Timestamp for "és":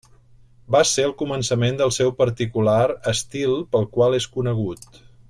4.23-4.29